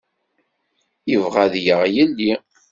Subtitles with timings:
[1.09, 2.31] Yebɣa ad yaɣ yelli.